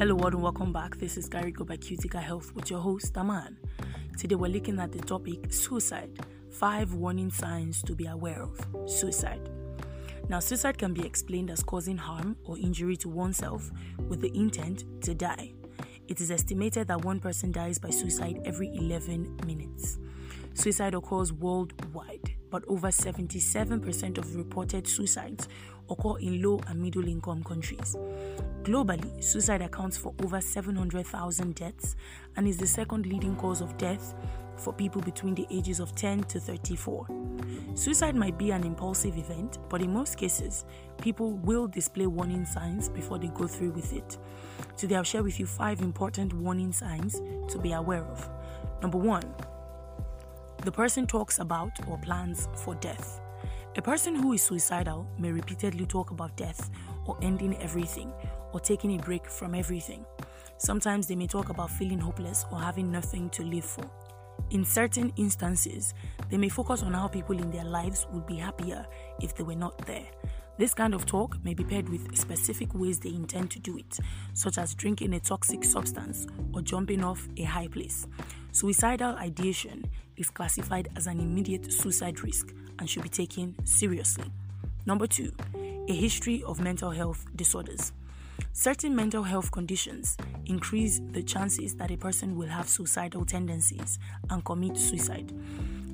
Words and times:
Hello, 0.00 0.14
world, 0.14 0.32
and 0.32 0.42
welcome 0.42 0.72
back. 0.72 0.96
This 0.96 1.18
is 1.18 1.28
Carigo 1.28 1.66
by 1.66 1.76
Cutica 1.76 2.22
Health 2.22 2.54
with 2.54 2.70
your 2.70 2.80
host, 2.80 3.14
Aman. 3.18 3.58
Today, 4.16 4.34
we're 4.34 4.48
looking 4.48 4.78
at 4.78 4.92
the 4.92 4.98
topic 4.98 5.52
suicide 5.52 6.18
five 6.50 6.94
warning 6.94 7.30
signs 7.30 7.82
to 7.82 7.94
be 7.94 8.06
aware 8.06 8.42
of. 8.42 8.58
Suicide. 8.86 9.50
Now, 10.30 10.40
suicide 10.40 10.78
can 10.78 10.94
be 10.94 11.04
explained 11.04 11.50
as 11.50 11.62
causing 11.62 11.98
harm 11.98 12.34
or 12.44 12.56
injury 12.56 12.96
to 12.96 13.10
oneself 13.10 13.70
with 14.08 14.22
the 14.22 14.34
intent 14.34 14.84
to 15.02 15.12
die. 15.14 15.52
It 16.08 16.22
is 16.22 16.30
estimated 16.30 16.88
that 16.88 17.04
one 17.04 17.20
person 17.20 17.52
dies 17.52 17.78
by 17.78 17.90
suicide 17.90 18.40
every 18.46 18.74
11 18.74 19.40
minutes. 19.44 19.98
Suicide 20.54 20.94
occurs 20.94 21.30
worldwide, 21.30 22.36
but 22.50 22.64
over 22.68 22.88
77% 22.88 24.18
of 24.18 24.34
reported 24.34 24.86
suicides 24.86 25.48
occur 25.88 26.18
in 26.18 26.42
low 26.42 26.60
and 26.68 26.80
middle 26.80 27.06
income 27.06 27.42
countries. 27.42 27.96
Globally, 28.62 29.22
suicide 29.22 29.62
accounts 29.62 29.96
for 29.96 30.14
over 30.22 30.40
700,000 30.40 31.54
deaths 31.54 31.96
and 32.36 32.46
is 32.46 32.56
the 32.56 32.66
second 32.66 33.06
leading 33.06 33.36
cause 33.36 33.60
of 33.60 33.76
death 33.78 34.14
for 34.56 34.72
people 34.72 35.00
between 35.00 35.34
the 35.34 35.46
ages 35.50 35.80
of 35.80 35.94
10 35.94 36.24
to 36.24 36.38
34. 36.38 37.06
Suicide 37.74 38.14
might 38.14 38.36
be 38.36 38.50
an 38.50 38.64
impulsive 38.64 39.16
event, 39.16 39.58
but 39.68 39.80
in 39.80 39.92
most 39.92 40.18
cases, 40.18 40.64
people 41.00 41.32
will 41.32 41.66
display 41.66 42.06
warning 42.06 42.44
signs 42.44 42.88
before 42.88 43.18
they 43.18 43.28
go 43.28 43.46
through 43.46 43.70
with 43.70 43.92
it. 43.92 44.18
Today, 44.76 44.96
I'll 44.96 45.02
share 45.02 45.22
with 45.22 45.40
you 45.40 45.46
five 45.46 45.80
important 45.80 46.32
warning 46.34 46.72
signs 46.72 47.20
to 47.48 47.58
be 47.58 47.72
aware 47.72 48.04
of. 48.04 48.28
Number 48.82 48.98
one, 48.98 49.24
the 50.62 50.72
person 50.72 51.06
talks 51.06 51.38
about 51.38 51.72
or 51.88 51.96
plans 51.98 52.48
for 52.54 52.74
death. 52.76 53.20
A 53.76 53.82
person 53.82 54.14
who 54.14 54.34
is 54.34 54.42
suicidal 54.42 55.08
may 55.18 55.32
repeatedly 55.32 55.86
talk 55.86 56.10
about 56.10 56.36
death 56.36 56.70
or 57.06 57.16
ending 57.22 57.56
everything 57.62 58.12
or 58.52 58.60
taking 58.60 58.98
a 58.98 59.02
break 59.02 59.26
from 59.26 59.54
everything. 59.54 60.04
Sometimes 60.58 61.06
they 61.06 61.14
may 61.14 61.26
talk 61.26 61.48
about 61.48 61.70
feeling 61.70 61.98
hopeless 61.98 62.44
or 62.52 62.58
having 62.58 62.90
nothing 62.92 63.30
to 63.30 63.42
live 63.42 63.64
for. 63.64 63.90
In 64.50 64.64
certain 64.64 65.12
instances, 65.16 65.94
they 66.28 66.36
may 66.36 66.48
focus 66.48 66.82
on 66.82 66.92
how 66.92 67.08
people 67.08 67.38
in 67.38 67.50
their 67.50 67.64
lives 67.64 68.06
would 68.12 68.26
be 68.26 68.36
happier 68.36 68.84
if 69.20 69.34
they 69.34 69.44
were 69.44 69.54
not 69.54 69.78
there. 69.86 70.06
This 70.58 70.74
kind 70.74 70.92
of 70.92 71.06
talk 71.06 71.42
may 71.42 71.54
be 71.54 71.64
paired 71.64 71.88
with 71.88 72.14
specific 72.18 72.74
ways 72.74 72.98
they 72.98 73.14
intend 73.14 73.50
to 73.52 73.58
do 73.58 73.78
it, 73.78 73.98
such 74.34 74.58
as 74.58 74.74
drinking 74.74 75.14
a 75.14 75.20
toxic 75.20 75.64
substance 75.64 76.26
or 76.52 76.60
jumping 76.60 77.02
off 77.02 77.26
a 77.38 77.44
high 77.44 77.68
place. 77.68 78.06
Suicidal 78.52 79.14
ideation 79.16 79.88
is 80.20 80.30
classified 80.30 80.88
as 80.96 81.06
an 81.06 81.18
immediate 81.18 81.72
suicide 81.72 82.22
risk 82.22 82.52
and 82.78 82.88
should 82.88 83.02
be 83.02 83.08
taken 83.08 83.54
seriously. 83.64 84.30
Number 84.86 85.06
two, 85.06 85.32
a 85.88 85.92
history 85.92 86.42
of 86.44 86.60
mental 86.60 86.90
health 86.90 87.26
disorders. 87.34 87.92
Certain 88.52 88.94
mental 88.94 89.22
health 89.22 89.50
conditions 89.50 90.16
increase 90.46 91.00
the 91.12 91.22
chances 91.22 91.74
that 91.76 91.90
a 91.90 91.96
person 91.96 92.36
will 92.36 92.48
have 92.48 92.68
suicidal 92.68 93.24
tendencies 93.24 93.98
and 94.30 94.44
commit 94.44 94.76
suicide. 94.76 95.32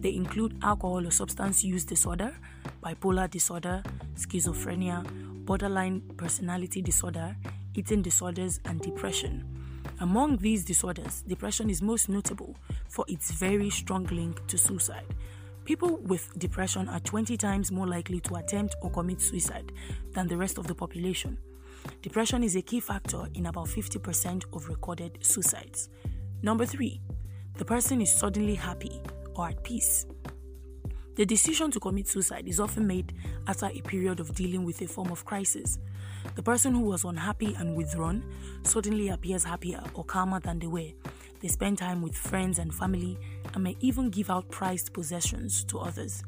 They 0.00 0.14
include 0.14 0.58
alcohol 0.62 1.06
or 1.06 1.10
substance 1.10 1.64
use 1.64 1.84
disorder, 1.84 2.36
bipolar 2.82 3.30
disorder, 3.30 3.82
schizophrenia, 4.14 5.04
borderline 5.44 6.02
personality 6.16 6.82
disorder, 6.82 7.36
eating 7.74 8.02
disorders, 8.02 8.60
and 8.64 8.80
depression. 8.80 9.44
Among 10.00 10.36
these 10.36 10.62
disorders, 10.62 11.22
depression 11.22 11.70
is 11.70 11.80
most 11.80 12.10
notable 12.10 12.54
for 12.88 13.06
its 13.08 13.30
very 13.30 13.70
strong 13.70 14.04
link 14.06 14.46
to 14.48 14.58
suicide. 14.58 15.06
People 15.64 15.96
with 16.02 16.38
depression 16.38 16.86
are 16.90 17.00
20 17.00 17.36
times 17.38 17.72
more 17.72 17.86
likely 17.86 18.20
to 18.20 18.34
attempt 18.34 18.76
or 18.82 18.90
commit 18.90 19.22
suicide 19.22 19.72
than 20.12 20.28
the 20.28 20.36
rest 20.36 20.58
of 20.58 20.66
the 20.66 20.74
population. 20.74 21.38
Depression 22.02 22.44
is 22.44 22.56
a 22.56 22.62
key 22.62 22.78
factor 22.78 23.26
in 23.34 23.46
about 23.46 23.68
50% 23.68 24.44
of 24.52 24.68
recorded 24.68 25.18
suicides. 25.22 25.88
Number 26.42 26.66
three, 26.66 27.00
the 27.54 27.64
person 27.64 28.02
is 28.02 28.12
suddenly 28.12 28.54
happy 28.54 29.00
or 29.34 29.48
at 29.48 29.64
peace. 29.64 30.04
The 31.16 31.24
decision 31.24 31.70
to 31.70 31.80
commit 31.80 32.08
suicide 32.08 32.46
is 32.46 32.60
often 32.60 32.86
made 32.86 33.14
after 33.46 33.66
a 33.66 33.80
period 33.80 34.20
of 34.20 34.34
dealing 34.34 34.66
with 34.66 34.82
a 34.82 34.86
form 34.86 35.10
of 35.10 35.24
crisis. 35.24 35.78
The 36.34 36.42
person 36.42 36.74
who 36.74 36.82
was 36.82 37.04
unhappy 37.04 37.54
and 37.58 37.74
withdrawn 37.74 38.22
suddenly 38.64 39.08
appears 39.08 39.42
happier 39.42 39.82
or 39.94 40.04
calmer 40.04 40.40
than 40.40 40.58
they 40.58 40.66
were. 40.66 40.90
They 41.40 41.48
spend 41.48 41.78
time 41.78 42.02
with 42.02 42.14
friends 42.14 42.58
and 42.58 42.74
family 42.74 43.18
and 43.54 43.64
may 43.64 43.78
even 43.80 44.10
give 44.10 44.28
out 44.28 44.50
prized 44.50 44.92
possessions 44.92 45.64
to 45.64 45.78
others. 45.78 46.22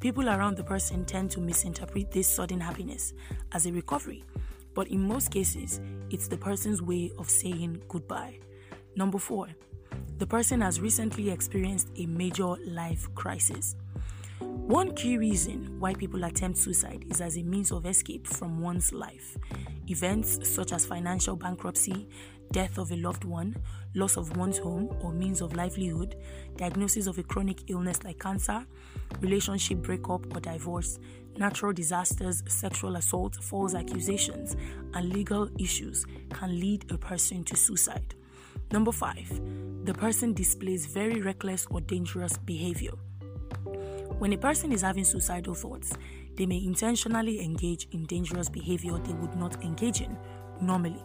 People 0.00 0.28
around 0.28 0.56
the 0.56 0.64
person 0.64 1.04
tend 1.04 1.30
to 1.30 1.40
misinterpret 1.40 2.10
this 2.10 2.26
sudden 2.26 2.58
happiness 2.58 3.12
as 3.52 3.66
a 3.66 3.72
recovery, 3.72 4.24
but 4.74 4.88
in 4.88 5.06
most 5.06 5.30
cases, 5.30 5.80
it's 6.10 6.26
the 6.26 6.36
person's 6.36 6.82
way 6.82 7.12
of 7.16 7.30
saying 7.30 7.80
goodbye. 7.88 8.40
Number 8.96 9.20
four, 9.20 9.46
the 10.18 10.26
person 10.26 10.62
has 10.62 10.80
recently 10.80 11.30
experienced 11.30 11.90
a 11.96 12.06
major 12.06 12.56
life 12.66 13.06
crisis. 13.14 13.76
One 14.72 14.94
key 14.94 15.18
reason 15.18 15.76
why 15.78 15.92
people 15.92 16.24
attempt 16.24 16.56
suicide 16.56 17.04
is 17.10 17.20
as 17.20 17.36
a 17.36 17.42
means 17.42 17.72
of 17.72 17.84
escape 17.84 18.26
from 18.26 18.58
one's 18.58 18.90
life. 18.90 19.36
Events 19.88 20.48
such 20.48 20.72
as 20.72 20.86
financial 20.86 21.36
bankruptcy, 21.36 22.08
death 22.52 22.78
of 22.78 22.90
a 22.90 22.96
loved 22.96 23.24
one, 23.24 23.54
loss 23.94 24.16
of 24.16 24.34
one's 24.38 24.56
home 24.56 24.88
or 25.02 25.12
means 25.12 25.42
of 25.42 25.54
livelihood, 25.54 26.16
diagnosis 26.56 27.06
of 27.06 27.18
a 27.18 27.22
chronic 27.22 27.68
illness 27.68 28.02
like 28.02 28.18
cancer, 28.18 28.64
relationship 29.20 29.76
breakup 29.82 30.34
or 30.34 30.40
divorce, 30.40 30.98
natural 31.36 31.74
disasters, 31.74 32.42
sexual 32.48 32.96
assault, 32.96 33.36
false 33.42 33.74
accusations, 33.74 34.56
and 34.94 35.12
legal 35.12 35.50
issues 35.60 36.06
can 36.30 36.58
lead 36.58 36.90
a 36.90 36.96
person 36.96 37.44
to 37.44 37.56
suicide. 37.56 38.14
Number 38.70 38.90
five, 38.90 39.28
the 39.84 39.92
person 39.92 40.32
displays 40.32 40.86
very 40.86 41.20
reckless 41.20 41.66
or 41.68 41.82
dangerous 41.82 42.38
behavior. 42.38 42.92
When 44.22 44.32
a 44.34 44.38
person 44.38 44.70
is 44.70 44.82
having 44.82 45.02
suicidal 45.02 45.56
thoughts, 45.56 45.92
they 46.36 46.46
may 46.46 46.62
intentionally 46.64 47.40
engage 47.40 47.88
in 47.90 48.04
dangerous 48.04 48.48
behavior 48.48 48.96
they 48.98 49.14
would 49.14 49.34
not 49.34 49.64
engage 49.64 50.00
in 50.00 50.16
normally. 50.60 51.02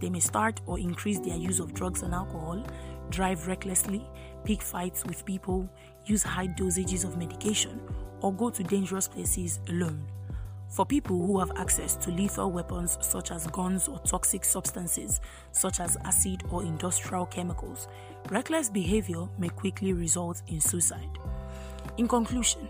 They 0.00 0.08
may 0.08 0.20
start 0.20 0.62
or 0.64 0.78
increase 0.78 1.18
their 1.18 1.36
use 1.36 1.60
of 1.60 1.74
drugs 1.74 2.00
and 2.00 2.14
alcohol, 2.14 2.66
drive 3.10 3.46
recklessly, 3.46 4.08
pick 4.46 4.62
fights 4.62 5.04
with 5.04 5.26
people, 5.26 5.68
use 6.06 6.22
high 6.22 6.46
dosages 6.46 7.04
of 7.04 7.18
medication, 7.18 7.78
or 8.22 8.32
go 8.32 8.48
to 8.48 8.64
dangerous 8.64 9.06
places 9.06 9.60
alone. 9.68 10.06
For 10.70 10.86
people 10.86 11.26
who 11.26 11.38
have 11.40 11.52
access 11.58 11.94
to 11.96 12.10
lethal 12.10 12.50
weapons 12.50 12.96
such 13.02 13.32
as 13.32 13.46
guns 13.48 13.86
or 13.86 13.98
toxic 13.98 14.46
substances 14.46 15.20
such 15.52 15.78
as 15.78 15.98
acid 16.06 16.42
or 16.50 16.62
industrial 16.62 17.26
chemicals, 17.26 17.86
reckless 18.30 18.70
behavior 18.70 19.28
may 19.38 19.50
quickly 19.50 19.92
result 19.92 20.40
in 20.48 20.62
suicide. 20.62 21.18
In 21.98 22.06
conclusion, 22.06 22.68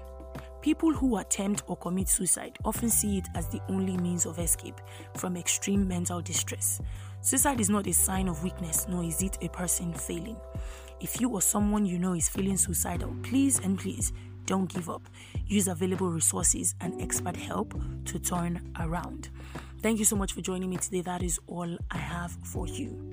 people 0.63 0.93
who 0.93 1.17
attempt 1.17 1.65
or 1.67 1.77
commit 1.77 2.09
suicide 2.09 2.57
often 2.65 2.89
see 2.89 3.19
it 3.19 3.27
as 3.35 3.49
the 3.49 3.61
only 3.69 3.97
means 3.97 4.25
of 4.25 4.39
escape 4.39 4.81
from 5.17 5.37
extreme 5.37 5.89
mental 5.89 6.21
distress. 6.21 6.81
Suicide 7.23 7.59
is 7.59 7.69
not 7.69 7.89
a 7.89 7.93
sign 7.93 8.29
of 8.29 8.45
weakness, 8.45 8.87
nor 8.89 9.03
is 9.03 9.23
it 9.23 9.37
a 9.43 9.49
person 9.49 9.93
failing. 9.93 10.37
If 11.01 11.21
you 11.21 11.29
or 11.31 11.43
someone 11.43 11.85
you 11.85 11.99
know 11.99 12.13
is 12.13 12.29
feeling 12.29 12.57
suicidal, 12.57 13.17
please 13.25 13.59
and 13.59 13.77
please 13.77 14.13
don't 14.45 14.73
give 14.73 14.89
up. 14.89 15.03
Use 15.45 15.67
available 15.67 16.09
resources 16.09 16.77
and 16.81 17.03
expert 17.03 17.35
help 17.35 17.75
to 18.05 18.21
turn 18.21 18.73
around. 18.79 19.31
Thank 19.83 19.99
you 19.99 20.05
so 20.05 20.15
much 20.15 20.35
for 20.35 20.41
joining 20.41 20.71
me 20.71 20.77
today. 20.77 21.01
That 21.01 21.25
is 21.25 21.41
all 21.49 21.77
I 21.91 21.99
have 21.99 22.31
for 22.45 22.69
you. 22.69 23.13